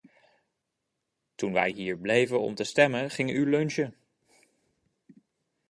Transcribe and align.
Toen 1.35 1.53
wij 1.53 1.69
hier 1.71 1.97
bleven 1.97 2.39
om 2.41 2.55
te 2.55 2.63
stemmen, 2.63 3.09
ging 3.09 3.31
u 3.31 3.49
lunchen. 3.49 3.95